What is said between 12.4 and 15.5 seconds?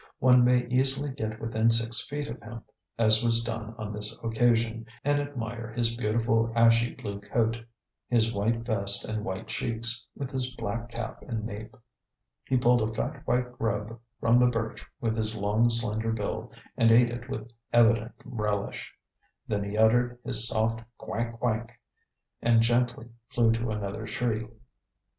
He pulled a fat white grub from the birch with his